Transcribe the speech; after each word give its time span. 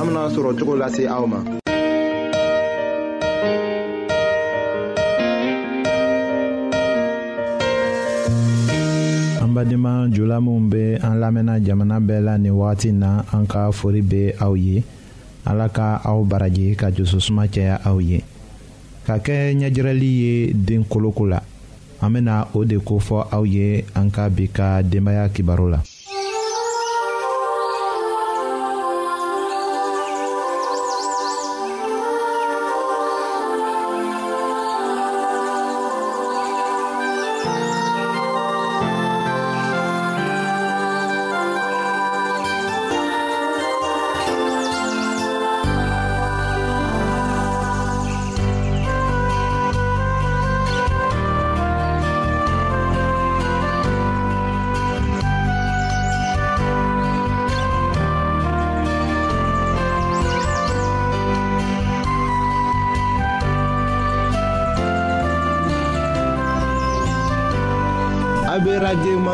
an 0.00 0.06
bena 0.08 0.28
sɔrɔ 0.34 0.50
cogo 0.58 0.74
lase 0.80 1.02
aw 1.08 1.24
ma 1.26 1.38
an 9.42 9.48
badenma 9.56 10.08
jula 10.12 10.40
minw 10.40 10.68
be 10.70 10.82
an 11.02 11.14
lamɛnna 11.22 11.60
jamana 11.64 12.00
bɛɛ 12.00 12.20
la 12.24 12.36
nin 12.38 12.52
wagati 12.52 12.92
na 12.92 13.22
an 13.32 13.46
ka 13.46 13.70
fori 13.72 14.02
be 14.02 14.32
aw 14.38 14.52
ye 14.54 14.84
ala 15.46 15.68
ka 15.68 16.00
aw 16.04 16.22
baraji 16.24 16.76
ka 16.76 16.90
jususuma 16.90 17.48
caya 17.48 17.80
aw 17.84 17.96
ye 18.00 18.22
ka 19.06 19.16
kɛ 19.18 19.54
ɲɛjirɛli 19.56 20.10
ye 20.20 20.52
den 20.52 20.84
koloko 20.84 21.24
la 21.30 21.40
an 22.02 22.10
bena 22.12 22.48
o 22.54 22.64
de 22.64 22.76
kofɔ 22.78 23.28
aw 23.32 23.42
ye 23.44 23.82
an 23.94 24.10
ka 24.10 24.28
bi 24.28 24.46
ka 24.52 24.82
denbaaya 24.82 25.28
kibaru 25.32 25.70
la 25.70 25.80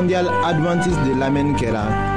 mondial 0.03 0.27
adventiste 0.43 1.11
de 1.11 1.15
l'Amen 1.15 1.55
Kela. 1.55 2.12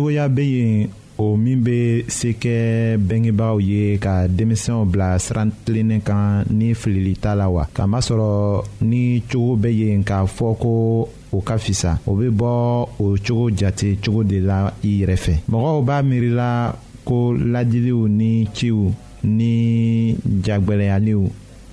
cogoya 0.00 0.28
bɛ 0.28 0.42
yen 0.42 0.88
o 1.18 1.36
min 1.36 1.60
bɛ 1.60 2.08
se 2.16 2.32
kɛ 2.40 2.96
bɛngebaaw 2.96 3.56
ye 3.68 3.98
ka 3.98 4.26
denmisɛnw 4.28 4.86
bila 4.88 5.18
siran 5.20 5.50
tilennen 5.64 6.00
kan 6.00 6.44
ni 6.48 6.72
filili 6.74 7.12
t'a 7.20 7.34
la 7.34 7.48
wa 7.48 7.66
kamasɔrɔ 7.68 8.64
ni 8.82 9.20
cogo 9.30 9.56
bɛ 9.60 9.68
yen 9.68 10.02
k'a 10.02 10.24
fɔ 10.24 10.56
ko 10.58 10.72
o 11.36 11.40
ka 11.44 11.58
fisa 11.58 11.98
o 12.08 12.12
bɛ 12.16 12.30
bɔ 12.30 12.50
o 12.98 13.12
cogo 13.24 13.50
jate 13.54 13.98
cogo 14.02 14.24
de 14.24 14.40
la 14.40 14.72
i 14.82 15.02
yɛrɛ 15.04 15.16
fɛ 15.24 15.34
mɔgɔw 15.52 15.84
b'a 15.84 15.98
miirila 16.08 16.48
ko 17.04 17.34
ladiliw 17.36 18.08
ni 18.08 18.46
ciw 18.56 18.88
ni 19.24 20.16
jagbɛlɛyaliw 20.42 21.20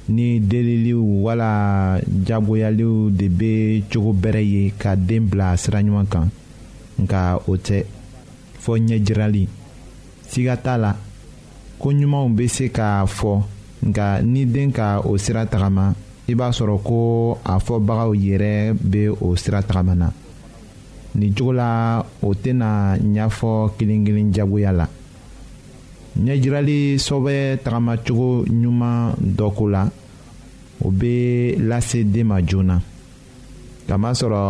ni 0.09 0.41
deliliw 0.41 0.99
wala 1.23 1.51
jagoyaliw 2.25 3.09
de 3.15 3.27
bɛ 3.29 3.83
cogo 3.89 4.11
bɛrɛ 4.11 4.41
ye 4.43 4.73
ka 4.77 4.95
den 4.97 5.27
bila 5.29 5.55
sira 5.55 5.79
ɲuman 5.81 6.07
kan 6.11 6.27
nka 6.99 7.39
o 7.47 7.55
tɛ 7.55 7.85
fɔ 8.67 8.75
ɲɛjirali 8.79 9.47
siga 10.29 10.57
t'a 10.57 10.75
la 10.77 10.91
ko 11.79 11.87
ɲumanw 11.93 12.27
bɛ 12.35 12.47
se 12.49 12.65
k'a 12.67 13.05
fɔ 13.07 13.31
nka 13.87 14.21
ni 14.23 14.45
den 14.45 14.71
ka 14.71 14.99
o 14.99 15.15
sira 15.17 15.45
tagama 15.45 15.95
i 16.27 16.35
b'a 16.35 16.51
sɔrɔ 16.51 16.77
ko 16.83 17.37
a 17.45 17.59
fɔbagaw 17.65 18.11
yɛrɛ 18.13 18.73
bɛ 18.75 19.11
o 19.21 19.35
sira 19.37 19.63
tagama 19.63 19.95
na 19.95 20.07
nin 21.15 21.33
cogo 21.33 21.53
la 21.53 22.03
o 22.21 22.33
tɛna 22.33 22.97
ɲɛfɔ 22.99 23.71
kelen-kelen 23.77 24.33
jagoya 24.33 24.71
la 24.73 24.85
ɲɛjirali 26.19 26.99
sɔbɛ 26.99 27.59
tagamacogo 27.63 28.43
ɲuman 28.45 29.15
dɔ 29.37 29.47
ko 29.55 29.69
la 29.69 29.87
o 30.83 30.91
bɛ 30.91 31.13
lase 31.69 32.03
den 32.03 32.27
ma 32.27 32.41
joona 32.45 32.81
kamasɔrɔ 33.87 34.41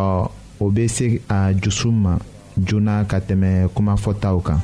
o 0.60 0.66
bɛ 0.74 0.88
se 0.90 1.22
a 1.30 1.54
dusu 1.54 1.92
ma. 1.92 2.18
joona 2.66 3.04
ka 3.10 3.18
tɛmɛ 3.28 3.50
kuma 3.76 3.94
fɔtaw 4.04 4.38
kan 4.48 4.60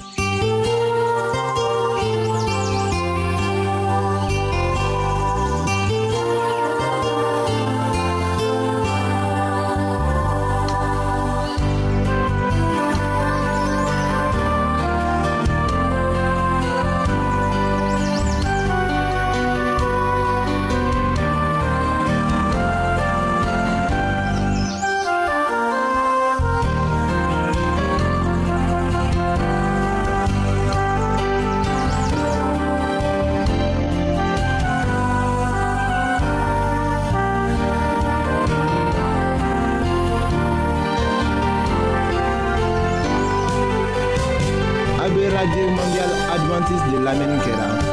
adventist 46.32 46.82
de 46.92 46.98
l'Amen 47.00 47.93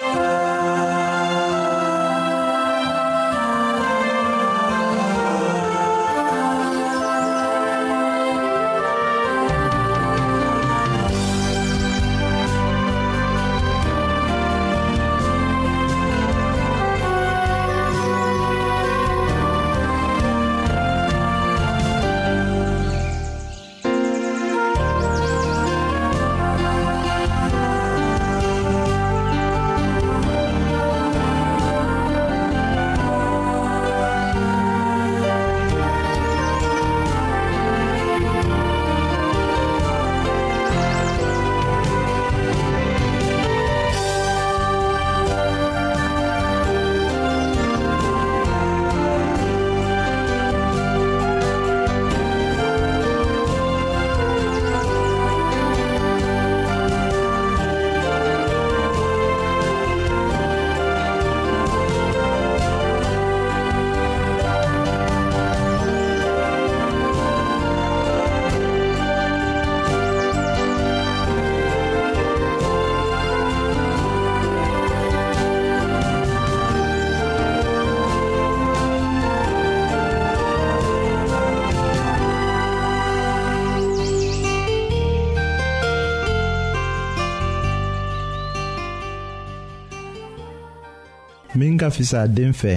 min 91.81 91.89
ka 91.89 91.97
fisa 91.97 92.27
den 92.27 92.53
fɛ 92.53 92.73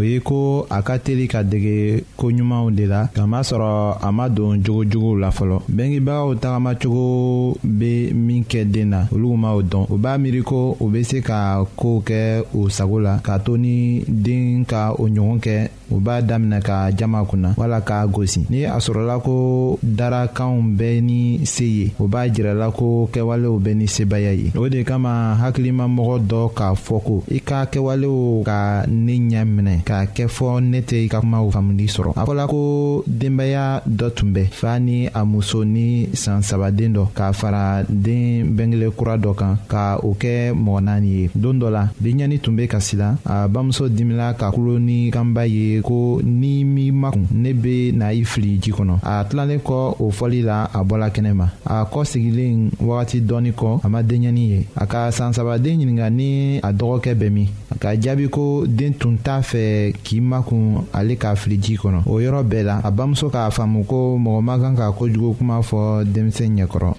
o 0.00 0.02
ye 0.02 0.18
ko 0.24 0.66
a 0.70 0.80
ka 0.82 0.96
teli 0.98 1.26
ka 1.28 1.42
dege 1.44 2.04
koɲumanw 2.16 2.72
de 2.72 2.86
la 2.88 3.00
kamasɔrɔ 3.14 3.98
a 4.00 4.08
ma 4.12 4.28
don 4.30 4.56
jogojuguw 4.64 5.18
la 5.20 5.28
fɔlɔ 5.28 5.58
bengebagaw 5.68 6.34
tagamacogo 6.40 7.58
be 7.62 8.12
min 8.14 8.42
kɛ 8.44 8.64
den 8.64 8.88
na 8.90 9.00
olu 9.12 9.36
m'o 9.36 9.60
dɔn 9.62 9.86
u 9.90 9.96
b'a 9.98 10.16
miiri 10.18 10.42
ko 10.42 10.76
u 10.80 10.86
be 10.88 11.04
se 11.04 11.20
ka 11.20 11.62
koow 11.76 12.00
kɛ 12.00 12.44
u 12.54 12.68
sago 12.70 12.98
la 12.98 13.18
k'a 13.22 13.38
to 13.44 13.58
ni 13.58 14.02
den 14.08 14.64
ka 14.64 14.94
o 14.98 15.04
ɲɔgɔn 15.06 15.38
kɛ 15.40 15.68
u 15.92 16.00
b'a 16.00 16.22
daminɛ 16.22 16.62
ka 16.62 16.90
jama 16.96 17.22
kunna 17.28 17.52
wala 17.58 17.80
k'a 17.82 18.06
gosi 18.06 18.46
ni 18.48 18.64
a 18.64 18.76
sɔrɔla 18.80 19.20
ko 19.22 19.78
darakanw 19.82 20.62
bɛ 20.78 21.00
ni 21.02 21.44
se 21.46 21.64
ye 21.64 21.92
o 22.00 22.08
b'a 22.08 22.26
jirala 22.32 22.70
ko 22.72 23.08
kɛwalew 23.12 23.60
bɛ 23.60 23.74
ni 23.76 23.86
sebaya 23.86 24.32
ye 24.32 24.50
o 24.56 24.66
de 24.68 24.82
kama 24.84 25.36
hakilimamɔgɔ 25.42 26.16
dɔ 26.26 26.50
k'a 26.56 26.72
fɔ 26.74 27.02
ko 27.04 27.22
i 27.30 27.40
ka 27.40 27.64
kɛwalew 27.66 28.42
ka 28.44 28.86
ne 28.88 29.10
ɲɛ 29.18 29.44
minɛ 29.44 29.82
k'a 29.90 30.06
kɛ 30.16 30.24
fɔ 30.36 30.46
ne 30.70 30.78
tɛ 30.88 30.96
i 31.04 31.08
ka 31.08 31.18
kumaw 31.20 31.50
faamuli 31.54 31.86
sɔrɔ 31.94 32.10
a 32.20 32.22
fɔla 32.28 32.46
ko 32.48 32.60
denbaya 33.06 33.82
dɔ 33.86 34.06
tun 34.16 34.30
bɛ 34.34 34.42
fa 34.60 34.78
ni 34.78 35.06
a 35.12 35.24
muso 35.24 35.62
ni 35.64 36.06
san 36.14 36.42
sabaden 36.42 36.92
dɔ 36.96 37.02
k'a 37.16 37.32
fara 37.34 37.82
den 37.88 38.54
bengele 38.56 38.86
kura 38.96 39.18
dɔ 39.18 39.34
kan 39.36 39.54
ka 39.68 39.98
o 40.08 40.14
kɛ 40.20 40.52
mɔgɔ 40.54 40.80
naani 40.86 41.08
ye 41.18 41.28
don 41.34 41.54
dɔ 41.60 41.70
la 41.76 41.88
binɲani 42.02 42.38
tun 42.40 42.54
be 42.58 42.68
kasi 42.68 42.94
la 43.02 43.16
a 43.24 43.48
bamuso 43.48 43.88
dimila 43.88 44.34
ka 44.38 44.50
kulo 44.52 44.78
ni 44.78 45.10
kanba 45.10 45.44
ye 45.46 45.80
ko 45.82 46.20
ni 46.22 46.62
min 46.64 46.92
makun 46.94 47.26
ne 47.32 47.52
be 47.52 47.92
na 47.92 48.08
i 48.12 48.22
fili 48.24 48.58
ji 48.62 48.70
kɔnɔ 48.72 48.94
a 49.02 49.24
tilalen 49.28 49.58
kɔ 49.60 49.78
o 50.00 50.10
fɔli 50.10 50.42
la 50.44 50.64
a 50.72 50.84
bɔla 50.84 51.10
kɛnɛ 51.10 51.32
ma 51.34 51.48
a 51.66 51.84
kɔsigilen 51.90 52.70
wagati 52.80 53.20
dɔɔni 53.22 53.52
kɔ 53.52 53.80
a 53.84 53.88
ma 53.88 54.02
denɲɛni 54.02 54.44
ye 54.52 54.66
a 54.76 54.86
ka 54.86 55.10
sansabaden 55.10 55.70
ɲininga 55.80 56.10
ni 56.12 56.58
a 56.62 56.72
dɔgɔkɛ 56.72 57.14
bɛ 57.14 57.30
min 57.32 57.48
ka 57.80 57.88
jaabi 58.00 58.28
ko 58.30 58.64
den 58.66 58.94
tun 58.94 59.16
t'a 59.18 59.40
fɛ 59.40 59.79
kɛ 59.80 59.92
k'i 60.04 60.20
makun 60.20 60.84
ale 60.92 61.16
k'a 61.16 61.34
fili 61.36 61.56
ji 61.60 61.74
kɔnɔ 61.76 62.02
o 62.06 62.20
yɔrɔ 62.20 62.42
bɛɛ 62.44 62.62
la 62.64 62.80
a 62.84 62.90
bamuso 62.92 63.28
k'a 63.30 63.50
faamu 63.50 63.84
ko 63.86 64.16
mɔgɔ 64.18 64.40
ma 64.42 64.58
kan 64.58 64.76
ka 64.76 64.90
kojugu 64.92 65.36
kuma 65.38 65.60
fɔ 65.62 66.04
denmisɛn 66.04 66.54
ɲɛkɔrɔ 66.56 66.90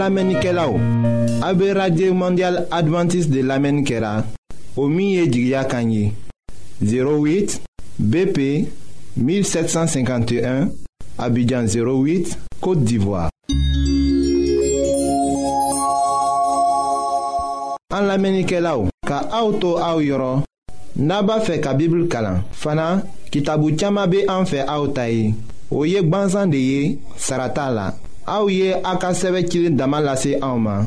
lamɛnnikɛlaw 0.00 0.72
a 1.46 1.52
be 1.54 1.72
radio 1.74 2.12
mondial 2.14 2.66
adventiste 2.70 3.30
de 3.30 3.42
lamɛnni 3.42 3.82
kɛra 3.84 4.24
o 4.76 4.88
min 4.88 5.08
ye 5.16 5.24
jigiya 5.32 5.64
kan 5.68 5.90
ye 5.90 6.12
08 6.80 7.60
bp 8.00 8.66
1751, 9.16 10.68
Abidjan 11.18 11.64
08, 11.64 12.38
Côte 12.60 12.84
d'Ivoire. 12.84 13.30
An 17.92 18.06
lamenike 18.06 18.54
la 18.62 18.76
ou, 18.78 18.86
ka 19.06 19.18
aoutou 19.34 19.80
aou 19.82 19.98
yoron, 20.00 20.44
naba 20.96 21.40
fe 21.42 21.56
ka 21.60 21.72
bibl 21.74 22.04
kalan. 22.12 22.44
Fana, 22.54 23.00
kitabu 23.34 23.72
tiyama 23.74 24.04
be 24.06 24.22
anfe 24.30 24.62
aoutayi, 24.62 25.34
ou 25.72 25.82
yek 25.84 26.06
banzan 26.08 26.46
de 26.54 26.60
ye, 26.62 26.84
sarata 27.18 27.66
la. 27.74 27.88
Aou 28.30 28.48
ye 28.48 28.70
akaseve 28.86 29.42
kilin 29.50 29.74
damalase 29.76 30.36
aouman. 30.40 30.86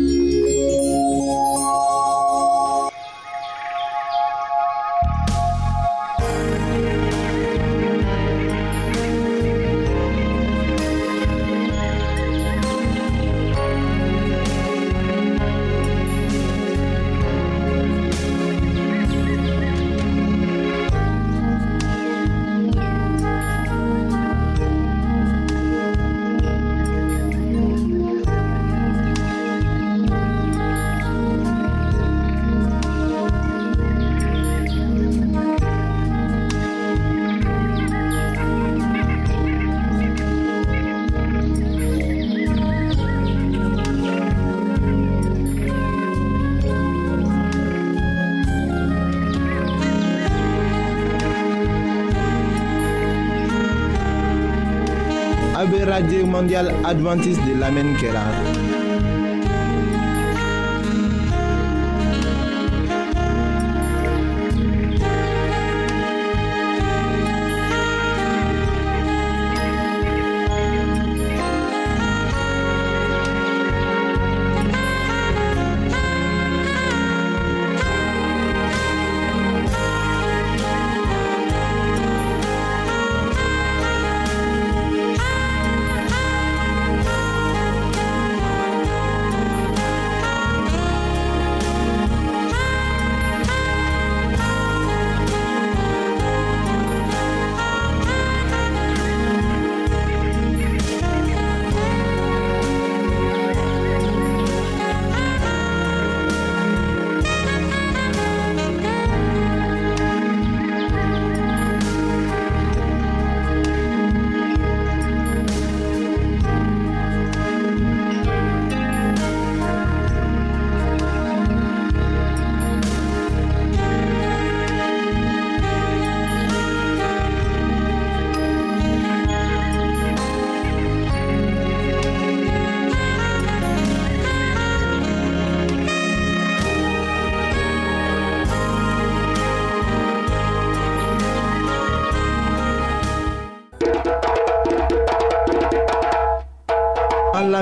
mondial 56.25 56.71
adventiste 56.83 57.45
de 57.45 57.55
l'Amen 57.59 57.95
a 57.95 59.30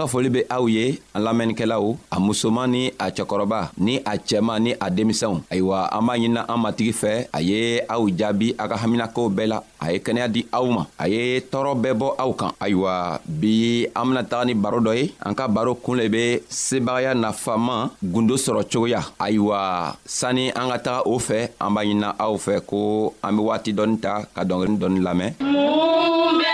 an 0.00 0.06
ka 0.06 0.08
foli 0.16 0.30
be 0.32 0.40
aw 0.48 0.64
ye 0.66 0.96
an 1.12 1.20
lamɛnnikɛlaw 1.26 1.84
a 2.10 2.16
musoman 2.18 2.72
ni 2.72 2.82
a 2.96 3.10
cɛkɔrɔba 3.12 3.68
ni 3.76 4.00
a 4.00 4.16
cɛman 4.16 4.58
ni 4.64 4.72
a 4.80 4.88
denmisɛnw 4.88 5.44
ayiwa 5.52 5.92
an 5.92 6.00
b'a 6.06 6.14
ɲinina 6.16 6.42
an 6.48 6.56
matigi 6.64 6.92
fɛ 7.00 7.28
a 7.30 7.40
ye 7.42 7.82
aw 7.86 8.08
jaabi 8.08 8.54
a 8.56 8.64
ka 8.66 8.76
haminakow 8.80 9.28
bɛɛ 9.28 9.46
la 9.48 9.58
a 9.78 9.92
ye 9.92 9.98
kɛnɛya 10.00 10.32
di 10.32 10.46
aw 10.54 10.64
ma 10.72 10.86
a 10.98 11.04
ye 11.06 11.40
tɔɔrɔ 11.50 11.72
bɛɛ 11.82 11.98
bɔ 12.00 12.08
aw 12.18 12.30
kan 12.32 12.52
ayiwa 12.64 13.20
bi 13.28 13.84
an 13.94 14.04
bena 14.08 14.22
taga 14.24 14.44
ni 14.46 14.54
baro 14.54 14.80
dɔ 14.80 14.92
ye 14.96 15.04
an 15.20 15.34
ka 15.36 15.44
baro 15.48 15.74
kun 15.76 15.98
le 16.00 16.08
be 16.08 16.40
sebagaya 16.48 17.12
nafaman 17.14 17.90
gundo 18.00 18.40
sɔrɔ 18.40 18.64
cogoya 18.72 19.00
ayiwa 19.20 19.60
sanni 20.06 20.48
an 20.56 20.70
ka 20.72 20.78
taga 20.84 21.00
o 21.04 21.18
fɛ 21.18 21.50
an 21.60 21.68
b'a 21.76 21.84
ɲinina 21.84 22.16
aw 22.18 22.32
fɛ 22.38 22.64
ko 22.66 23.12
an 23.22 23.36
be 23.36 23.40
waati 23.44 23.76
dɔɔni 23.76 24.00
ta 24.00 24.24
ka 24.34 24.44
dɔngeri 24.48 24.80
dɔɔni 24.80 24.98
lamɛn 25.04 25.30
mun 25.44 26.32
bɛ 26.40 26.48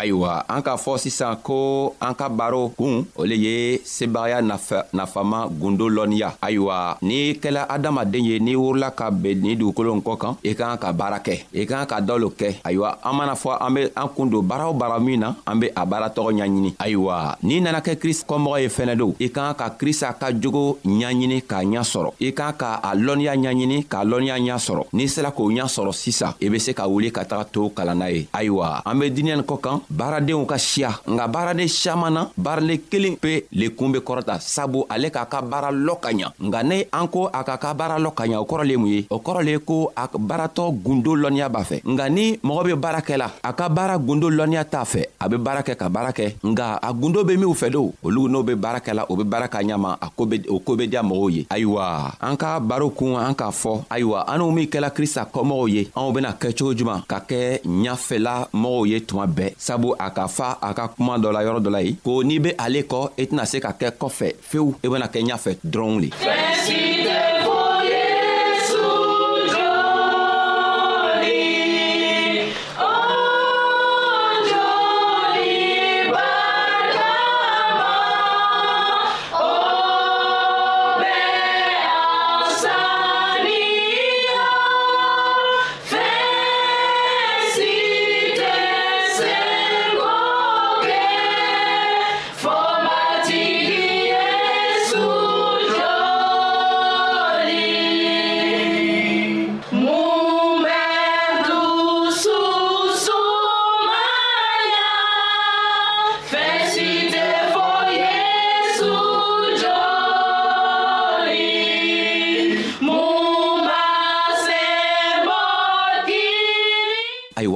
ayiwa 0.00 0.44
an 0.48 0.62
k'a 0.64 0.76
fɔ 0.80 0.96
sisan 0.98 1.36
ko 1.44 1.94
an 2.00 2.14
ka 2.16 2.28
baro 2.32 2.62
kun 2.76 3.04
o 3.16 3.24
le 3.28 3.36
ye 3.36 3.80
sebagaya 3.84 4.40
nafa, 4.40 4.86
nafama 4.96 5.44
gundo 5.48 5.90
lɔnniya 5.92 6.40
ayiwa 6.40 6.96
n'i 7.04 7.36
kɛla 7.36 7.66
adamaden 7.68 8.24
ye 8.24 8.38
n'i 8.40 8.56
wurila 8.56 8.90
ka 8.96 9.10
ben 9.10 9.42
nin 9.44 9.56
dugukolo 9.60 9.92
kɔ 10.00 10.16
kan 10.16 10.34
i 10.44 10.54
kan 10.56 10.78
ka 10.80 10.92
baara 10.92 11.18
kɛ 11.20 11.44
i 11.54 11.66
kan 11.66 11.84
ka 11.84 12.00
dɔ 12.00 12.16
lo 12.18 12.32
kɛ 12.32 12.60
ayiwa 12.64 12.96
an 13.04 13.12
mana 13.14 13.34
fɔ 13.36 13.58
an 13.60 13.70
be 13.74 13.80
an 13.94 14.08
kun 14.16 14.30
don 14.30 14.42
baara 14.42 14.70
o 14.70 14.72
baara 14.72 14.98
min 14.98 15.20
na 15.20 15.34
an 15.46 15.60
be 15.60 15.68
a 15.74 15.84
baara 15.84 16.08
tɔgɔ 16.08 16.32
ɲaɲini 16.40 16.72
ayiwa 16.80 17.36
n'i 17.42 17.60
nana 17.60 17.80
kɛ 17.82 17.96
krist 18.00 18.24
kɔmɔgɔ 18.26 18.60
ye 18.62 18.68
fɛnɛ 18.68 18.96
don 18.96 19.14
i 19.20 19.28
kan 19.28 19.54
ka 19.54 19.68
krista 19.76 20.12
ka 20.18 20.32
jogo 20.32 20.78
ɲaɲini 20.84 21.42
k'a 21.44 21.60
ɲa 21.64 21.84
sɔrɔ 21.84 22.14
i 22.20 22.32
kan 22.32 22.56
ka 22.56 22.80
a 22.82 22.96
lɔnniya 22.96 23.36
ɲaɲini 23.36 23.84
k'a 23.86 24.04
lɔnniya 24.08 24.38
ɲa 24.48 24.56
sɔrɔ 24.56 24.82
n'i 24.94 25.08
sera 25.08 25.30
k'o 25.30 25.50
ɲa 25.52 25.68
sɔrɔ 25.68 25.92
sisan 25.92 26.32
i 26.40 26.48
be 26.48 26.58
se 26.58 26.72
ka 26.72 26.86
wuli 26.88 27.12
ka 27.12 27.24
taga 27.24 27.44
to 27.52 27.68
kalan 27.76 27.98
na 27.98 28.06
ye 28.08 28.26
ayiwa 28.32 28.80
an 28.86 28.98
be 28.98 29.10
dinɛ 29.10 29.36
nin 29.36 29.42
kɔ 29.44 29.56
kan 29.60 29.80
baaradenw 29.90 30.46
ka 30.46 30.54
siya 30.56 31.02
nga 31.02 31.26
baaraden 31.26 31.66
siaman 31.66 32.12
na 32.14 32.22
baaraden 32.38 32.78
kelen 32.86 33.18
pe 33.18 33.44
le 33.50 33.66
kun 33.74 33.90
be 33.92 33.98
kɔrɔta 34.00 34.38
sabu 34.40 34.86
ale 34.88 35.10
k'a 35.10 35.26
ka 35.26 35.42
baara 35.42 35.70
lɔ 35.74 35.94
ka 35.98 36.10
ɲa 36.14 36.30
nga 36.46 36.62
ne 36.62 36.86
an 36.94 37.08
ko 37.10 37.26
a 37.26 37.42
k'a 37.42 37.58
ka 37.58 37.74
baara 37.74 37.98
lɔ 37.98 38.10
ka 38.14 38.24
ɲa 38.30 38.38
o 38.38 38.44
kɔrɔ 38.46 38.62
le 38.70 38.74
mun 38.78 38.88
ye 38.90 39.00
o 39.10 39.18
kɔrɔ 39.18 39.40
le 39.44 39.58
ko 39.58 39.90
a 39.96 40.06
baaratɔ 40.14 40.64
gundo 40.84 41.16
lɔnniya 41.18 41.48
b'a 41.50 41.62
fɛ 41.66 41.82
nga 41.84 42.06
ni 42.08 42.38
mɔgɔ 42.42 42.62
be 42.66 42.74
baara 42.78 43.00
kɛla 43.02 43.26
a 43.42 43.50
ka 43.52 43.68
baara 43.68 43.98
gundo 43.98 44.30
lɔnniya 44.30 44.64
t'a 44.64 44.84
fɛ 44.86 45.02
a 45.20 45.28
be 45.28 45.36
baara 45.36 45.60
kɛ 45.66 45.74
ka 45.76 45.88
baara 45.88 46.10
kɛ 46.14 46.26
nga 46.44 46.78
a 46.82 46.90
gundo 46.94 47.26
be 47.26 47.34
minw 47.36 47.52
fɛ 47.54 47.68
do 47.72 47.92
olu 48.04 48.28
n'o 48.28 48.44
be 48.46 48.54
baara 48.54 48.78
kɛla 48.80 49.06
o 49.10 49.16
be 49.18 49.24
baara 49.26 49.48
ka 49.48 49.58
ɲama 49.58 49.98
a 50.00 50.06
o 50.48 50.58
koo 50.62 50.76
be 50.78 50.86
diya 50.86 51.02
mɔgɔw 51.02 51.30
ye 51.34 51.42
ayiwa 51.50 52.14
an 52.22 52.36
ka 52.36 52.60
baro 52.60 52.90
kun 52.90 53.16
an 53.18 53.34
k'a 53.34 53.50
fɔ 53.50 53.84
ayiwa 53.90 54.24
min 54.54 54.68
kɛla 54.70 54.90
krista 54.94 55.26
kɔmɔgɔw 55.26 55.68
ye 55.70 55.90
anw 55.96 56.12
bena 56.14 56.30
kɛcogo 56.38 56.74
juman 56.78 57.02
ka 57.06 57.18
kɛ 57.26 57.60
ɲafɛla 57.66 58.48
mɔgɔw 58.54 58.86
ye 58.86 59.00
tuma 59.02 59.26
bɛɛ 59.26 59.54
sabu 59.80 59.94
a 59.98 60.10
ka 60.12 60.28
fa 60.28 60.50
a 60.60 60.70
ka 60.76 60.88
kuma 60.92 61.14
dɔ 61.22 61.28
la 61.32 61.40
yɔrɔ 61.46 61.60
dɔ 61.64 61.70
la 61.74 61.80
yen 61.86 61.96
ko 62.04 62.12
n'i 62.26 62.36
be 62.44 62.50
ale 62.64 62.82
kɔ 62.90 63.00
i 63.16 63.22
e 63.22 63.26
tɛna 63.28 63.44
se 63.50 63.58
ka 63.64 63.72
kɛ 63.80 63.88
kɔfɛ 64.00 64.28
fewu 64.48 64.70
i 64.84 64.86
e 64.86 64.90
bena 64.92 65.08
kɛ 65.12 65.20
ɲafɛ 65.28 65.50
dɔrɔn 65.72 65.94
le 66.02 66.08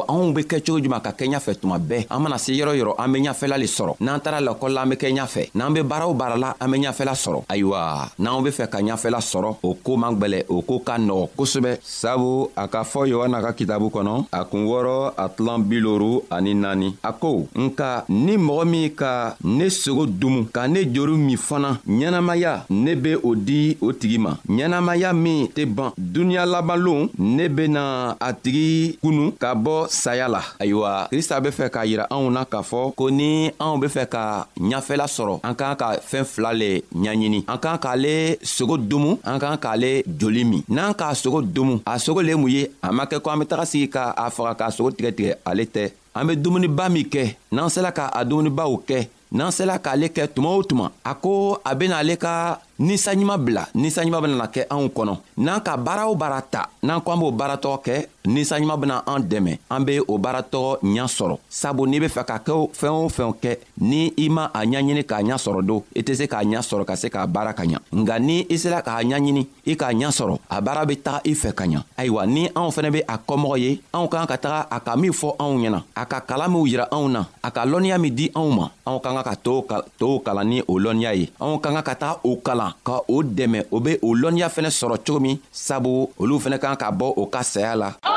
aw 0.08 0.20
anw 0.23 0.32
be 0.37 0.42
kɛ 0.44 0.61
cogo 0.61 0.78
juman 0.80 1.00
ka 1.00 1.12
kɛ 1.12 1.26
ɲafɛ 1.32 1.52
tuma 1.61 1.78
bɛɛ 1.78 2.06
an 2.11 2.18
mana 2.23 2.38
se 2.38 2.52
yɔrɔ 2.52 2.73
yɔrɔ 2.76 2.92
an 2.99 3.12
be 3.12 3.18
ɲafɛla 3.20 3.56
le 3.58 3.66
sɔrɔ 3.66 3.96
n'an 4.00 4.20
taara 4.20 4.40
lakɔlila 4.40 4.82
an 4.82 4.88
be 4.90 4.96
kɛ 4.96 5.08
ɲafɛ 5.16 5.50
n'an 5.54 5.73
be 5.75 5.80
baara 5.82 6.06
o 6.06 6.14
baara 6.14 6.37
la 6.37 6.54
an 6.61 6.70
be 6.70 6.76
ɲafɛla 6.78 7.14
sɔrɔ 7.14 7.40
ayiwa 7.49 7.80
n'anw 8.18 8.42
be 8.44 8.50
fɛ 8.50 8.68
ka 8.70 8.78
ɲafɛla 8.80 9.18
sɔrɔ 9.20 9.56
o 9.62 9.75
koo 9.82 9.96
man 9.96 10.16
gwɛlɛ 10.18 10.44
o 10.49 10.62
koo 10.62 10.78
ka 10.80 10.96
nɔgɔ 10.99 11.28
kosɛbɛ 11.37 11.78
sabu 11.82 12.50
a 12.56 12.68
k'a 12.68 12.84
fɔ 12.84 13.08
yohana 13.08 13.40
ka 13.42 13.52
kitabu 13.52 13.88
kɔnɔ 13.90 14.26
a 14.32 14.44
kun 14.44 14.64
wɔrɔ 14.66 15.14
a 15.16 15.28
tilan 15.28 15.58
biloru 15.64 16.23
ani 16.30 16.54
naani 16.54 16.94
a 17.02 17.12
ko 17.12 17.46
nka 17.54 18.04
ni 18.08 18.37
mɔgɔ 18.37 18.64
min 18.68 18.90
ka 18.94 19.37
ne 19.42 19.66
sogo 19.70 20.06
dumu 20.06 20.46
ka 20.52 20.66
ne 20.68 20.84
joru 20.87 21.16
min 21.16 21.37
fana 21.37 21.80
ɲɛnamaya 21.87 22.64
ne 22.70 22.94
be 22.94 23.14
o 23.16 23.34
di 23.34 23.76
o 23.80 23.92
tigi 23.92 24.18
ma 24.18 24.37
ɲɛnamaya 24.49 25.14
min 25.16 25.49
tɛ 25.49 25.66
ban 25.75 25.92
duniɲa 25.99 26.46
labanlon 26.46 27.08
ne 27.18 27.49
bena 27.49 28.16
a 28.20 28.32
tigi 28.34 28.99
kunu 29.00 29.32
ka 29.38 29.54
bɔ 29.54 29.87
saya 29.94 30.26
la 30.34 30.42
ayiwa 30.62 30.92
krista 31.10 31.40
be 31.40 31.50
fɛ 31.58 31.66
k'a 31.74 31.86
yira 31.90 32.04
anw 32.14 32.26
na 32.36 32.42
k'a 32.52 32.60
fɔ 32.70 32.80
ko 32.98 33.04
ni 33.18 33.30
anw 33.64 33.74
be 33.83 33.87
fɛ 33.94 34.04
ka 34.14 34.24
ɲafɛla 34.70 35.07
sɔrɔ 35.16 35.35
an 35.48 35.54
k'an 35.59 35.76
ka 35.80 35.87
fɛɛn 36.11 36.26
fila 36.33 36.50
le 36.61 36.70
ɲaɲini 37.02 37.40
an 37.52 37.59
k'an 37.62 37.78
k'ale 37.85 38.14
sogo 38.57 38.74
domu 38.90 39.11
an 39.30 39.38
k'an 39.42 39.57
k'ale 39.64 39.90
joli 40.20 40.42
min 40.50 40.62
n'an 40.76 40.92
k'a 41.00 41.14
sogo 41.22 41.40
domu 41.57 41.76
a 41.87 41.94
sogo 42.04 42.20
le 42.28 42.33
mun 42.40 42.50
ye 42.57 42.62
a 42.87 42.88
ma 42.96 43.04
kɛ 43.11 43.16
ko 43.22 43.30
an 43.30 43.38
be 43.40 43.46
taga 43.50 43.64
sigi 43.70 43.88
ka 43.94 44.04
a 44.22 44.24
faga 44.35 44.52
k'a 44.61 44.74
sogo 44.76 44.90
tigɛtigɛ 44.96 45.33
ale 45.50 45.64
tɛ 45.74 45.90
an 46.14 46.27
be 46.31 46.37
dumuniba 46.38 46.88
min 46.88 47.09
kɛ 47.11 47.35
n'an 47.53 47.68
sela 47.68 47.90
ka 47.92 48.07
a 48.07 48.24
dumunibaw 48.24 48.79
kɛ 48.87 49.07
n'an 49.35 49.50
sela 49.50 49.79
k'ale 49.83 50.09
kɛ 50.14 50.27
tuma 50.31 50.48
o 50.50 50.62
tuma 50.62 50.90
a 51.05 51.14
ko 51.14 51.59
a 51.64 51.74
bena 51.74 51.98
ale 51.98 52.14
ka 52.16 52.61
ninsanɲuman 52.79 53.38
bila 53.38 53.66
ninsanɲuman 53.74 54.22
benana 54.22 54.46
kɛ 54.46 54.66
anw 54.70 54.87
kɔnɔ 54.94 55.16
n'an 55.38 55.61
ka 55.61 55.77
baara 55.77 56.07
o 56.07 56.14
baara 56.14 56.40
ta 56.42 56.68
n'an 56.83 57.00
ko 57.00 57.11
an 57.12 57.18
b'o 57.20 57.31
baaratɔgɔ 57.33 57.79
kɛ 57.85 58.07
ninsanɲuman 58.27 58.81
bena 58.81 59.03
an 59.07 59.20
dɛmɛ 59.22 59.59
an 59.70 59.85
be 59.85 60.00
o 60.07 60.18
baaratɔgɔ 60.18 60.81
ɲa 60.83 61.07
sɔrɔ 61.07 61.38
sabu 61.48 61.87
n'i 61.87 61.98
be 62.00 62.07
fɛ 62.07 62.24
ka 62.27 62.38
kɛ 62.46 62.53
fɛɛn 62.79 62.98
o 62.98 63.09
fɛnw 63.09 63.35
kɛ 63.42 63.57
ni 63.81 64.12
i 64.18 64.29
ma 64.29 64.46
a 64.53 64.62
ɲaɲini 64.64 65.03
k'a 65.07 65.22
ɲa 65.22 65.38
sɔrɔ 65.46 65.62
don 65.66 65.83
i 65.96 66.03
tɛ 66.03 66.14
se 66.16 66.27
k'a 66.27 66.42
ɲa 66.44 66.59
sɔrɔ 66.62 66.85
ka 66.87 66.96
se 66.96 67.09
k'a 67.09 67.27
baara 67.27 67.53
ka 67.55 67.62
ɲa 67.64 67.79
nga 67.92 68.18
ni 68.18 68.40
i 68.50 68.59
sela 68.59 68.83
k'a 68.83 69.03
ɲaɲini 69.03 69.46
i 69.66 69.74
k'a 69.77 69.92
ɲa 69.94 70.11
sɔrɔ 70.11 70.38
a 70.50 70.61
baara 70.61 70.85
be 70.87 70.96
taga 70.96 71.22
i 71.24 71.35
fɛ 71.35 71.55
ka 71.55 71.64
ɲa 71.64 71.83
ayiwa 71.98 72.27
ni 72.27 72.48
anw 72.55 72.70
fɛnɛ 72.70 72.90
be 72.92 73.03
a 73.07 73.18
kɔmɔgɔ 73.18 73.59
ye 73.61 73.81
anw 73.94 74.09
k'an 74.11 74.27
ka 74.27 74.37
taga 74.37 74.66
a 74.70 74.81
ka 74.81 74.96
min 74.96 75.12
fɔ 75.12 75.37
anw 75.38 75.59
ɲɛna 75.62 75.83
a 75.96 76.04
a 76.05 76.07
ka 76.07 76.21
kalan 76.21 76.53
minw 76.53 76.69
yira 76.69 76.85
anw 76.93 77.09
na 77.09 77.23
a 77.40 77.49
ka 77.49 77.64
lɔnniya 77.71 77.97
min 78.01 78.12
di 78.19 78.27
anw 78.40 78.49
ma 78.57 78.67
anw 78.88 79.01
ka 79.05 79.11
ka 79.17 79.23
ka 79.71 79.81
tow 80.01 80.17
kalan 80.25 80.49
ni 80.53 80.59
o 80.69 80.75
lɔnniya 80.85 81.12
ye 81.21 81.27
anw 81.40 81.57
ka 81.64 81.69
ka 81.77 81.83
ka 81.88 81.95
taga 82.05 82.21
o 82.29 82.33
kalan 82.47 82.73
ka 82.87 82.97
o 83.17 83.19
dɛmɛ 83.37 83.61
o 83.75 83.81
be 83.85 83.93
o 84.07 84.12
lɔnniya 84.21 84.49
fɛnɛ 84.55 84.71
sɔrɔ 84.79 84.95
cogo 85.07 85.21
min 85.25 85.37
sabu 85.67 85.93
olu 86.21 86.35
fɛnɛ 86.45 86.57
kan 86.62 86.77
ka 86.83 86.88
bɔ 87.01 87.07
o 87.21 87.25
ka 87.33 87.40
saya 87.43 87.73
la 87.81 87.88
oh! 88.05 88.12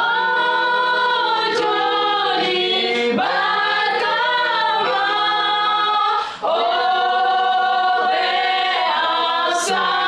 side. 9.67 10.06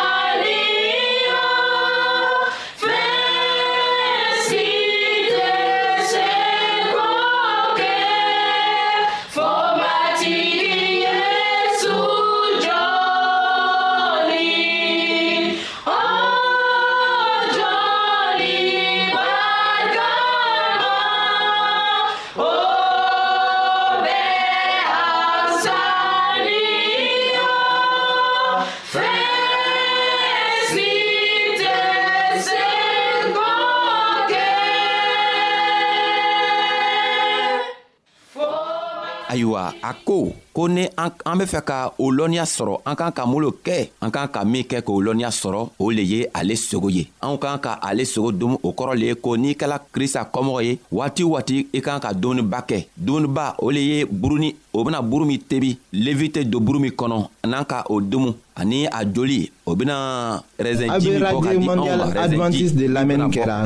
Acou! 39.92 40.36
ko 40.60 40.68
ni 40.68 40.84
an 41.00 41.38
be 41.40 41.46
fɛ 41.48 41.62
ka 41.64 41.78
o 41.98 42.12
lɔnniya 42.12 42.44
sɔrɔ 42.44 42.74
an 42.84 42.96
kan 43.00 43.14
ka 43.16 43.24
mun 43.26 43.44
lo 43.48 43.52
kɛ 43.64 43.88
an 44.04 44.12
kan 44.12 44.28
ka 44.28 44.44
min 44.44 44.64
kɛ 44.68 44.84
k'o 44.84 45.00
lɔnniya 45.00 45.32
sɔrɔ 45.32 45.62
o 45.80 45.86
le 45.90 46.02
ye 46.04 46.26
ale 46.36 46.58
sogo 46.60 46.92
ye 46.92 47.08
anw 47.24 47.40
kan 47.40 47.60
ka 47.64 47.80
ale 47.82 48.04
sogo 48.04 48.34
dun 48.36 48.58
o 48.62 48.74
kɔrɔ 48.76 48.94
le 49.00 49.06
ye 49.08 49.16
ko 49.16 49.38
n'i 49.38 49.56
kɛla 49.56 49.80
krista 49.94 50.28
kɔmɔgɔ 50.34 50.60
ye 50.68 50.78
waati 50.92 51.24
o 51.24 51.32
waati 51.38 51.64
i 51.72 51.80
kan 51.80 52.02
ka 52.04 52.12
dumuniba 52.12 52.60
kɛ 52.68 52.86
dumuniba 52.98 53.56
o 53.60 53.72
le 53.72 53.80
ye 53.80 54.04
buruni 54.06 54.52
o 54.74 54.84
bena 54.84 55.02
buru 55.02 55.26
min 55.26 55.40
tebi 55.40 55.78
levi 55.94 56.28
tɛ 56.28 56.44
don 56.52 56.60
buru 56.64 56.80
min 56.80 56.92
kɔnɔ 56.92 57.24
n'an 57.48 57.64
ka 57.66 57.84
o 57.90 58.02
dumu 58.02 58.36
ani 58.60 58.86
a 58.92 59.06
joli 59.08 59.50
o 59.66 59.76
bena 59.76 60.44
rɛzɛnji 60.60 61.08
min 61.08 61.20
bɔ 61.24 61.40
ka 61.44 61.56
di 61.56 61.56
anw 61.56 61.64
ma 61.64 62.10
rɛzɛnji 62.20 62.66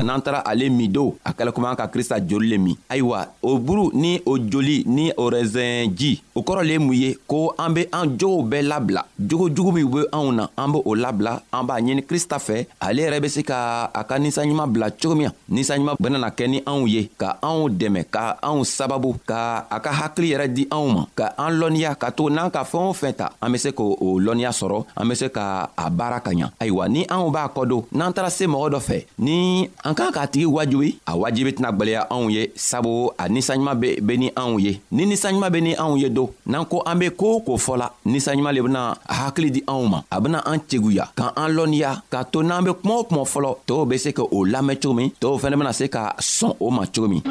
n'an 0.06 0.21
taara 0.21 0.43
ale 0.45 0.69
min 0.69 0.91
do 0.91 1.15
a 1.25 1.34
kɛla 1.34 1.51
komi 1.51 1.67
an 1.71 1.75
ka 1.75 1.88
krista 1.88 2.21
joli 2.21 2.49
le 2.53 2.58
min 2.60 2.75
ayiwa 2.89 3.27
o 3.41 3.58
buru 3.58 3.89
ni 3.93 4.19
o 4.25 4.38
joli 4.38 4.84
ni 4.86 5.12
o 5.17 5.29
rɛzɛnji 5.32 6.19
o 6.36 6.41
kɔrɔ 6.41 6.62
le 6.65 6.73
ye 6.73 6.79
mun 6.83 6.93
ye 6.95 7.15
ko 7.27 7.55
an 7.57 7.73
be 7.73 7.87
an 7.91 8.17
jogow 8.19 8.43
bɛɛ 8.43 8.67
labila 8.67 9.01
jogo 9.17 9.49
jugu 9.49 9.71
min 9.71 9.87
be 9.89 10.01
anw 10.11 10.31
na 10.35 10.47
an 10.57 10.71
be 10.71 10.79
o 10.85 10.91
labila 10.95 11.41
an 11.51 11.63
b'a 11.65 11.79
ɲini 11.79 12.01
krista 12.03 12.37
fɛ 12.37 12.67
ale 12.79 13.01
yɛrɛ 13.07 13.19
be 13.21 13.29
se 13.29 13.41
ka 13.43 13.89
a 13.93 14.03
ka 14.03 14.17
ninsanɲuman 14.19 14.67
bila 14.67 14.91
cogo 14.91 15.15
min 15.15 15.27
na 15.27 15.33
ninsanɲuman 15.55 15.95
benana 15.99 16.29
kɛ 16.29 16.45
ni 16.49 16.59
anw 16.65 16.87
ye 16.87 17.09
ka 17.17 17.37
anw 17.41 17.69
dɛmɛ 17.69 18.03
ka 18.11 18.37
anw 18.43 18.63
sababu 18.65 19.15
ka 19.25 19.65
a 19.71 19.79
ka 19.79 19.91
hakili 19.91 20.33
yɛrɛ 20.35 20.47
di 20.53 20.67
anw 20.69 20.87
ma 20.93 21.05
ka 21.15 21.33
an 21.37 21.51
lɔnniya 21.59 21.95
ka 21.97 22.09
to 22.11 22.29
n'an 22.29 22.51
ka 22.51 22.63
fɛɛn 22.63 22.89
o 22.89 22.93
fɛn 22.93 23.13
ta 23.15 23.31
an 23.41 23.51
be 23.51 23.57
se 23.57 23.69
k'o 23.71 23.95
lɔnniya 24.19 24.51
sɔrɔ 24.51 24.83
an 24.99 25.07
be 25.07 25.15
se 25.15 25.29
ka 25.29 25.69
a 25.77 25.89
baara 25.89 26.19
ka 26.19 26.31
ɲa 26.31 26.51
ayiwa 26.59 26.89
ni 26.89 27.05
anw 27.07 27.31
b'a 27.31 27.47
kɔdo 27.53 27.85
n'an 27.91 28.11
taara 28.13 28.29
se 28.29 28.45
mɔgɔ 28.45 28.67
dɔ 28.75 28.79
fɛ 28.79 28.97
ni 29.19 29.69
an 29.83 29.93
k'an 29.95 30.11
k'a 30.11 30.27
tigi 30.27 30.45
wajibi 30.45 30.95
a 31.07 31.15
wajibi 31.15 31.51
tɛna 31.53 31.71
gwɛlɛya 31.71 32.07
anw 32.09 32.29
ye 32.31 32.51
sabu 32.55 33.11
a 33.17 33.25
ninsanɲuman 33.29 33.75
be 33.79 34.13
ni 34.17 34.29
anw 34.35 34.59
ye 34.59 34.81
ni 34.91 35.05
ninsanɲuman 35.05 35.51
be 35.51 35.61
ni 35.61 35.75
anw 35.75 35.97
ye 35.99 36.09
do 36.09 36.27
n'an 36.45 36.65
ko 36.73 36.81
an 36.89 36.97
be 37.01 37.07
koo 37.19 37.38
k'o 37.45 37.53
fɔla 37.65 37.88
ninsanɲuman 38.12 38.53
le 38.55 38.62
bena 38.65 38.81
hakili 39.17 39.49
di 39.55 39.62
anw 39.73 39.83
ma 39.91 39.99
a 40.09 40.17
bena 40.23 40.39
an 40.51 40.59
teguya 40.69 41.05
ka 41.19 41.25
an 41.41 41.49
lɔnniya 41.57 41.91
k'a 42.12 42.21
to 42.31 42.39
n'an 42.43 42.63
be 42.65 42.71
kuma 42.81 42.95
o 43.01 43.03
kuma 43.07 43.23
fɔlɔ 43.33 43.49
tɔɔw 43.67 43.83
be 43.89 43.97
se 44.03 44.09
k' 44.17 44.23
o 44.36 44.38
lamɛn 44.53 44.77
cogo 44.81 44.95
min 44.97 45.09
tɔɔw 45.21 45.36
fɛnɛ 45.41 45.55
bena 45.59 45.73
se 45.79 45.86
ka 45.95 46.01
sɔn 46.17 46.51
o 46.59 46.67
ma 46.71 46.83
cogo 46.95 47.07
min 47.12 47.21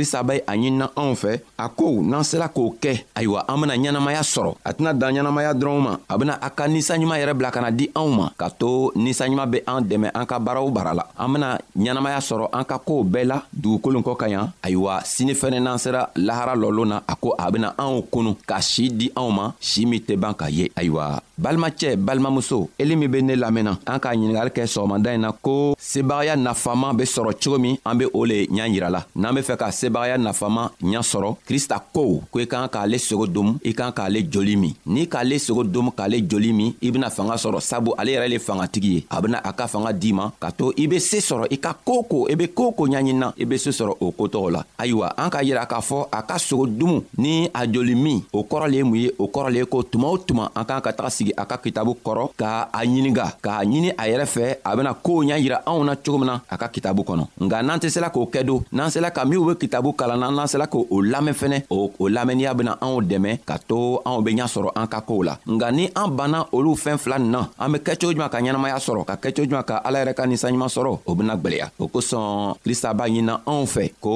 krista 0.00 0.22
be 0.24 0.40
a 0.48 0.56
ɲinina 0.56 0.88
anw 0.96 1.14
fɛ 1.14 1.40
a 1.58 1.68
ko 1.68 2.00
n'an 2.00 2.24
sera 2.24 2.48
k'o 2.48 2.72
kɛ 2.82 2.92
ayiwa 3.14 3.44
an 3.48 3.60
bena 3.60 3.74
ɲɛnamaya 3.76 4.22
sɔrɔ 4.24 4.50
a 4.64 4.72
tɛna 4.72 4.92
dan 4.96 5.12
ɲɛnamaya 5.14 5.52
dɔrɔnw 5.52 5.78
ma 5.82 5.92
a 6.08 6.14
bena 6.18 6.34
a 6.40 6.48
ka 6.50 6.64
ninsanɲuman 6.68 7.20
yɛrɛ 7.20 7.34
bila 7.36 7.50
ka 7.52 7.60
na 7.60 7.68
di 7.70 7.90
anw 7.94 8.08
ma 8.08 8.30
k'a 8.38 8.48
to 8.56 8.92
ninsanɲuman 8.96 9.50
be 9.50 9.58
an 9.66 9.80
dɛmɛ 9.84 10.08
an 10.14 10.24
ka 10.24 10.38
baaraw 10.38 10.68
bara 10.70 10.92
la 10.94 11.04
an 11.18 11.28
bena 11.32 11.58
ɲɛnamaya 11.76 12.20
sɔrɔ 12.24 12.48
an 12.52 12.64
ka 12.64 12.78
koow 12.78 13.04
bɛɛ 13.04 13.24
la 13.26 13.36
dugukolon 13.52 14.02
kɔ 14.02 14.16
ka 14.16 14.26
ɲa 14.28 14.42
ayiwa 14.62 14.94
sini 15.04 15.34
fɛnɛ 15.34 15.60
n'an 15.60 15.78
sera 15.78 16.08
lahara 16.16 16.54
lɔlon 16.56 16.88
na 16.88 16.96
a 17.06 17.14
ko 17.16 17.34
a 17.38 17.50
bena 17.52 17.74
anw 17.76 18.00
kunu 18.10 18.34
ka 18.46 18.56
sii 18.60 18.88
di 18.88 19.12
anw 19.14 19.30
ma 19.30 19.44
sii 19.60 19.84
min 19.86 20.00
tɛ 20.00 20.16
ban 20.16 20.32
ka 20.32 20.46
ye 20.48 20.70
ayiwa 20.76 21.20
balimacɛ 21.36 21.96
balimamuso 21.96 22.68
eli 22.78 22.96
min 22.96 23.10
be 23.10 23.20
ne 23.22 23.34
lamɛnna 23.36 23.76
an 23.86 23.98
k'a 24.00 24.16
ɲiningali 24.16 24.48
kɛ 24.50 24.64
sɔgɔmada 24.64 25.12
ɲi 25.12 25.20
na 25.20 25.32
ko 25.32 25.74
sebagaya 25.78 26.36
nafama 26.40 26.94
be 26.96 27.04
sɔrɔ 27.04 27.32
cogo 27.42 27.58
min 27.60 27.76
an 27.84 27.94
be 27.98 28.06
o 28.14 28.24
le 28.24 28.46
ɲa 28.46 28.64
yirala 28.72 29.04
n'an 29.16 29.34
be 29.34 29.40
fɛ 29.42 29.56
ka 29.58 29.68
se 29.70 29.89
lasebagaya 29.90 30.18
nafama 30.18 30.70
ɲa 30.82 31.02
sɔrɔ 31.02 31.36
krista 31.46 31.82
ko 31.92 32.22
ko 32.30 32.40
i 32.40 32.46
kan 32.46 32.68
k'ale 32.68 32.98
sogo 32.98 33.26
domu 33.26 33.58
i 33.64 33.72
kan 33.74 33.90
k'ale 33.92 34.22
joli 34.30 34.56
min 34.56 34.74
n'i 34.86 35.06
k'ale 35.06 35.38
sogo 35.38 35.64
domu 35.64 35.90
k'ale 35.90 36.22
joli 36.30 36.52
min 36.52 36.72
i 36.80 36.90
bena 36.90 37.10
fanga 37.10 37.34
sɔrɔ 37.34 37.60
sabu 37.60 37.94
ale 37.98 38.12
yɛrɛ 38.12 38.28
le 38.28 38.38
fangatigi 38.38 38.92
ye 38.94 39.04
a 39.10 39.20
bena 39.20 39.38
a 39.42 39.52
ka 39.52 39.66
fanga 39.66 39.92
d'i 39.92 40.12
ma 40.12 40.30
ka 40.40 40.50
to 40.50 40.72
i 40.76 40.86
be 40.86 40.98
see 41.00 41.18
sɔrɔ 41.18 41.46
i 41.50 41.58
ka 41.58 41.74
koo 41.84 42.02
ko 42.04 42.28
i 42.30 42.34
be 42.36 42.46
koo 42.48 42.70
ko 42.72 42.86
ɲaɲinina 42.86 43.32
i 43.38 43.44
be 43.44 43.58
see 43.58 43.70
sɔrɔ 43.70 43.96
o 44.00 44.10
kotɔgɔ 44.12 44.50
la 44.52 44.64
ayiwa 44.78 45.12
an 45.16 45.30
k'a 45.30 45.42
yira 45.42 45.66
k'a 45.66 45.80
fɔ 45.80 46.06
a 46.12 46.22
ka 46.22 46.38
sogo 46.38 46.66
dumu 46.66 47.02
ni 47.18 47.50
a 47.52 47.66
joli 47.66 47.94
min 47.94 48.22
o 48.32 48.42
kɔrɔ 48.44 48.70
le 48.70 48.76
ye 48.76 48.82
mun 48.84 48.94
ye 48.96 49.10
o 49.18 49.26
kɔrɔ 49.26 49.50
le 49.50 49.58
ye 49.58 49.66
ko 49.66 49.82
tuma 49.82 50.08
o 50.12 50.18
tuma 50.18 50.50
an 50.54 50.64
k'an 50.64 50.80
ka 50.80 50.92
taga 50.92 51.10
sigi 51.10 51.32
a 51.36 51.44
ka 51.46 51.56
kitabu 51.58 51.96
kɔrɔ 52.04 52.30
ka 52.36 52.68
a 52.72 52.78
ɲininga 52.84 53.36
k'a 53.42 53.64
ɲini 53.64 53.92
a 53.98 54.06
yɛrɛ 54.08 54.26
fɛ 54.26 54.56
a 54.64 54.76
bena 54.76 54.94
koow 54.94 55.24
ɲa 55.24 55.36
yira 55.40 55.62
anw 55.66 55.84
na 55.84 55.96
cogo 55.96 56.18
min 56.18 56.26
na 56.26 56.40
a 56.48 56.56
ka 56.58 56.68
kitabu 56.68 57.02
kɔnɔ 57.04 57.24
nga 57.44 57.62
n'an 57.62 57.78
tɛ 57.80 57.88
sela 57.90 58.10
k'o 58.12 58.26
kɛ 58.30 58.44
don 58.46 58.62
n'an 58.72 58.88
sela 58.90 59.10
ka 59.10 59.24
minw 59.24 59.44
be 59.58 59.66
kitabu 59.70 59.94
kalanna 59.94 60.34
n'an 60.34 60.50
sela 60.50 60.66
k'o 60.66 60.82
lamɛn 60.90 61.30
fɛnɛ 61.40 61.58
o 61.70 61.86
lamɛnniya 62.10 62.52
bena 62.58 62.72
anw 62.82 63.06
dɛmɛ 63.06 63.46
ka 63.46 63.54
to 63.62 64.02
anw 64.02 64.18
be 64.26 64.34
ɲa 64.34 64.50
sɔrɔ 64.50 64.68
an 64.74 64.86
ka 64.90 64.98
koow 65.06 65.22
la 65.22 65.38
nga 65.46 65.70
ni 65.70 65.86
an 65.94 66.10
banna 66.10 66.50
olu 66.50 66.74
fɛɛn 66.74 66.98
fila 66.98 67.16
nin 67.22 67.30
na 67.30 67.46
an 67.54 67.68
be 67.70 67.78
kɛcogo 67.78 68.10
juman 68.10 68.26
ka 68.26 68.38
ɲɛnamaya 68.42 68.82
sɔrɔ 68.82 69.06
ka 69.06 69.14
kɛcogo 69.22 69.46
juman 69.46 69.62
ka 69.62 69.78
ala 69.86 70.02
yɛrɛ 70.02 70.12
ka 70.18 70.26
ninsanɲuman 70.26 70.66
sɔrɔ 70.66 70.92
o 71.06 71.14
bena 71.14 71.36
gwɛlɛya 71.36 71.70
o 71.78 71.86
kosɔn 71.86 72.56
krista 72.66 72.90
b'a 72.94 73.06
ɲinina 73.06 73.34
anw 73.46 73.62
fɛ 73.70 73.84
ko 74.00 74.12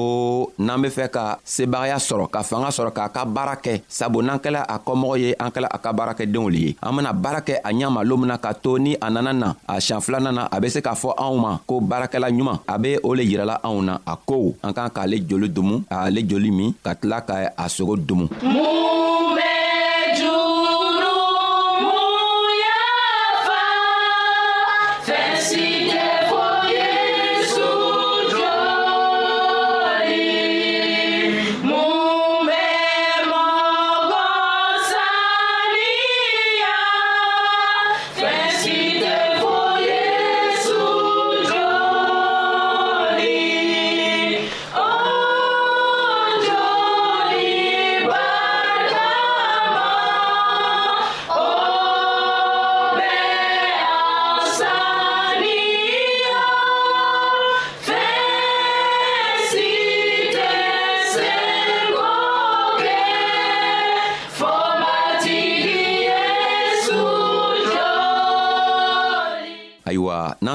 n'an 0.59 0.81
be 0.81 0.89
fɛ 0.91 1.07
ka 1.07 1.39
sebagaya 1.45 2.03
sɔrɔ 2.03 2.27
ka 2.29 2.43
fanga 2.43 2.67
sɔrɔ 2.75 2.91
k'a 2.91 3.07
ka 3.15 3.23
baara 3.23 3.55
kɛ 3.55 3.81
sabu 3.87 4.19
n'an 4.21 4.39
kɛla 4.43 4.65
a 4.67 4.75
kɔmɔgɔ 4.79 5.15
ye 5.23 5.29
an 5.39 5.51
kɛla 5.55 5.69
a 5.71 5.77
ka 5.79 5.93
baarakɛdenw 5.93 6.51
le 6.51 6.59
ye 6.67 6.75
an 6.83 6.91
bena 6.97 7.13
baara 7.13 7.39
kɛ 7.41 7.61
a 7.63 7.71
ɲa 7.71 7.87
ma 7.89 8.01
loon 8.03 8.19
mina 8.19 8.37
ka 8.37 8.51
to 8.53 8.75
ni 8.77 8.97
a 9.01 9.07
nana 9.09 9.31
na 9.31 9.53
a 9.69 9.79
siɲan 9.79 10.03
filanan 10.03 10.33
na 10.35 10.43
a 10.51 10.59
be 10.59 10.67
se 10.67 10.81
k'a 10.81 10.99
fɔ 10.99 11.15
anw 11.15 11.39
ma 11.39 11.57
ko 11.65 11.79
baarakɛla 11.79 12.27
ɲuman 12.35 12.59
a 12.67 12.75
be 12.77 12.97
o 13.01 13.13
le 13.15 13.23
yirɛla 13.23 13.61
anw 13.63 13.79
na 13.87 13.97
a 14.05 14.17
kow 14.19 14.51
an 14.61 14.73
kan 14.75 14.89
k'ale 14.91 15.23
joli 15.25 15.44
domu 15.47 15.77
k'ale 15.89 16.21
joli 16.31 16.49
min 16.57 16.73
ka 16.85 16.91
tila 16.99 17.19
ka 17.27 17.35
a 17.63 17.65
sogo 17.75 17.93
domu. 18.09 18.25
mun 18.41 19.35
bɛ 19.35 19.49
juu. 20.19 20.54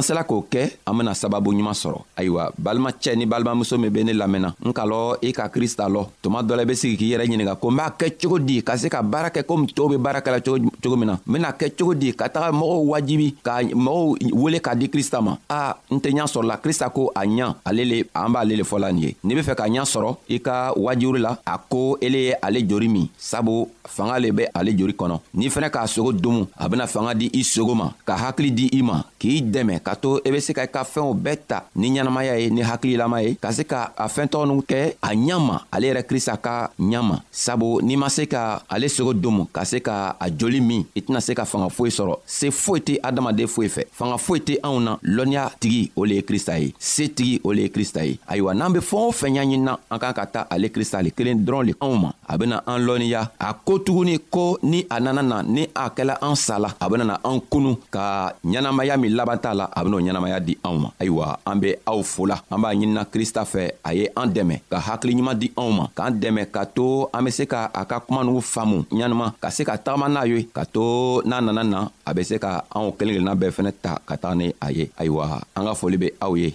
n'an 0.00 0.06
sela 0.06 0.24
k'o 0.24 0.40
kɛ 0.48 0.78
an 0.88 0.96
bena 0.96 1.12
sababu 1.14 1.52
ɲuman 1.52 1.76
sɔrɔ 1.76 1.98
ayiwa 2.16 2.52
balimacɛ 2.56 3.12
ni 3.16 3.26
balimamuso 3.26 3.76
min 3.78 3.90
be 3.92 4.00
ne 4.02 4.12
lamɛnna 4.16 4.54
n 4.64 4.72
ka 4.72 4.86
lɔ 4.88 5.18
i 5.22 5.28
ka 5.32 5.48
krista 5.52 5.88
lɔ 5.92 6.06
tuma 6.24 6.40
dɔ 6.42 6.56
la 6.56 6.62
i 6.62 6.64
be 6.64 6.72
sigi 6.74 6.96
k'i 6.96 7.10
yɛrɛ 7.12 7.26
ɲininga 7.28 7.56
ko 7.60 7.68
n 7.70 7.76
b'a 7.76 7.90
kɛ 7.98 8.16
cogo 8.16 8.38
di 8.40 8.62
ka 8.64 8.76
se 8.80 8.88
ka 8.88 9.02
baara 9.04 9.28
kɛ 9.28 9.42
komi 9.44 9.66
tɔɔw 9.68 9.90
be 9.92 9.96
baara 10.00 10.20
kɛla 10.24 10.40
cogo 10.42 10.96
min 10.96 11.06
na 11.06 11.12
n 11.14 11.20
bena 11.28 11.52
kɛ 11.52 11.68
cogo 11.76 11.92
di 11.94 12.14
ka 12.16 12.30
taga 12.32 12.48
mɔgɔw 12.50 12.80
wajibi 12.88 13.34
ka 13.44 13.60
mɔgɔw 13.62 14.32
wele 14.32 14.56
k'a 14.58 14.72
di 14.74 14.88
krista 14.88 15.20
ma 15.20 15.36
a 15.52 15.76
n 15.92 15.98
tɛ 16.00 16.12
ɲa 16.16 16.24
sɔrɔla 16.24 16.56
krista 16.64 16.88
ko 16.88 17.12
a 17.14 17.26
ɲa 17.28 17.54
ale 17.64 17.84
le 17.84 18.00
an 18.14 18.32
b'ale 18.32 18.56
le 18.56 18.64
fɔla 18.64 18.92
nin 18.94 19.02
ye 19.04 19.16
n'i 19.24 19.34
be 19.34 19.42
fɛ 19.44 19.54
ka 19.54 19.68
ɲa 19.68 19.84
sɔrɔ 19.84 20.16
i 20.32 20.40
ka 20.40 20.72
wajuri 20.76 21.20
la 21.20 21.36
a 21.44 21.58
ko 21.58 21.98
ele 22.00 22.16
ye 22.30 22.34
ale 22.42 22.64
jori 22.66 22.88
min 22.88 23.06
sabu 23.18 23.68
fanga 23.86 24.18
le 24.18 24.32
be 24.32 24.46
ale 24.54 24.70
jori 24.72 24.94
kɔnɔ 24.96 25.20
n'i 25.34 25.48
fɛnɛ 25.52 25.68
k'a 25.70 25.84
sogo 25.86 26.12
domu 26.16 26.46
a 26.56 26.68
bena 26.70 26.86
fanga 26.86 27.12
di 27.14 27.28
i 27.34 27.44
sogo 27.44 27.74
ma 27.76 27.92
ka 28.06 28.16
hakili 28.16 28.50
di 28.54 28.66
i 28.72 28.80
ma 28.82 29.02
k'i 29.20 29.42
dɛmɛ 29.44 29.74
ka 29.84 29.94
to 30.00 30.16
i 30.24 30.32
e 30.32 30.32
be 30.32 30.40
se 30.40 30.54
ka 30.56 30.64
i 30.64 30.70
ka 30.74 30.82
fɛnw 30.82 31.12
bɛɛ 31.12 31.36
ta 31.46 31.68
ni 31.76 31.92
ɲɛnamaya 31.92 32.34
ye 32.40 32.48
ni 32.50 32.62
hakililama 32.64 33.20
ye 33.22 33.36
ka 33.36 33.52
se 33.52 33.62
ka 33.68 33.92
a 33.96 34.06
fɛɛntɔgɔ 34.08 34.44
nu 34.48 34.62
kɛ 34.64 34.94
a 35.02 35.10
ɲama 35.14 35.56
ale 35.70 35.86
yɛrɛ 35.92 36.02
krista 36.08 36.34
ka 36.40 36.68
ɲama 36.80 37.20
sabu 37.30 37.80
n'i 37.84 37.96
ma 38.00 38.08
se 38.08 38.24
ka 38.24 38.62
ale 38.68 38.88
sogo 38.88 39.12
domu 39.12 39.44
ka 39.52 39.62
se 39.64 39.78
ka 39.84 40.16
a 40.18 40.26
joli 40.30 40.60
min 40.60 40.82
i 40.96 41.00
tɛna 41.04 41.20
se 41.20 41.34
ka 41.36 41.44
fanga 41.44 41.68
foyi 41.68 41.92
sɔrɔ 41.92 42.14
se 42.26 42.48
foyi 42.50 42.80
tɛ 42.80 42.94
adamaden 43.02 43.46
foyi 43.46 43.68
fɛ 43.68 43.82
fanga 43.92 44.16
foyi 44.16 44.40
tɛ 44.40 44.54
anw 44.62 44.80
na 44.80 44.96
lɔnniya 45.04 45.44
tigi 45.60 45.90
o 45.96 46.04
le 46.08 46.14
ye 46.18 46.22
krista 46.22 46.56
ye 46.58 46.72
se 46.78 47.04
tigi 47.12 47.40
o 47.44 47.52
le 47.52 47.62
ye 47.68 47.68
krista 47.68 48.00
ye 48.04 48.16
ayiwa 48.26 48.54
n'an 48.54 48.72
be 48.72 48.80
fɛɛn 48.80 49.06
o 49.08 49.12
fɛn 49.12 49.30
ɲaɲinina 49.36 49.72
an 49.90 49.98
kan 49.98 50.14
ka 50.16 50.24
ta 50.26 50.40
ale 50.50 50.68
krista 50.72 51.02
le 51.04 51.10
kelen 51.12 51.44
dɔrɔn 51.44 51.66
le 51.68 51.72
anw 51.80 51.94
ma 52.00 52.08
a 52.26 52.38
bena 52.38 52.62
an 52.66 52.80
lɔnniya 52.86 53.28
a 53.38 53.52
ko 53.52 53.78
tuguni 53.84 54.16
ko 54.30 54.58
ni 54.62 54.86
a 54.88 54.96
nana 54.98 55.22
na 55.22 55.42
ni 55.42 55.68
a 55.76 55.90
kɛla 55.92 56.16
an 56.24 56.34
sala 56.36 56.72
a 56.80 56.88
bena 56.88 57.04
na 57.04 57.16
an 57.22 57.38
kunu 57.50 57.76
ka 57.92 58.32
ɲɛnamaya 58.46 58.96
min 58.98 59.09
laban 59.14 59.36
t'a 59.38 59.54
la 59.54 59.64
a 59.72 59.82
ben'o 59.84 59.98
ɲɛnamaya 60.00 60.38
di 60.40 60.56
anw 60.64 60.78
ma 60.78 60.88
ayiwa 61.00 61.38
an 61.46 61.56
be 61.60 61.70
aw 61.86 62.02
fola 62.02 62.36
an 62.50 62.58
b'a 62.60 62.68
ɲinina 62.74 63.04
krista 63.12 63.42
fɛ 63.52 63.62
a 63.84 63.94
ye 63.94 64.04
an 64.16 64.26
dɛmɛ 64.34 64.54
ka 64.70 64.78
hakiliɲuman 64.86 65.34
di 65.38 65.48
anw 65.56 65.70
ma 65.78 65.84
k'an 65.96 66.10
dɛmɛ 66.22 66.46
ka 66.50 66.64
to 66.66 67.08
an 67.12 67.24
be 67.24 67.30
se 67.30 67.46
ka 67.46 67.70
a 67.74 67.84
ka 67.84 68.00
kuma 68.00 68.22
n'u 68.24 68.40
faamu 68.40 68.84
ɲanama 68.90 69.32
ka 69.42 69.48
se 69.50 69.62
ka 69.64 69.76
tagama 69.78 70.08
n'a 70.08 70.24
ye 70.26 70.44
ka 70.54 70.64
to 70.64 71.22
n'a 71.24 71.40
nana 71.40 71.62
na 71.64 71.88
a 72.06 72.14
be 72.14 72.22
se 72.22 72.38
ka 72.38 72.62
anw 72.74 72.90
kelen 72.98 73.14
kelenna 73.14 73.34
bɛɛ 73.34 73.50
fɛnɛ 73.56 73.72
ta 73.82 73.98
ka 74.08 74.16
taga 74.16 74.34
ni 74.36 74.54
a 74.60 74.70
ye 74.72 74.90
ayiwa 74.98 75.40
an 75.56 75.64
ka 75.66 75.74
foli 75.74 75.96
be 75.98 76.08
aw 76.20 76.34
ye 76.36 76.54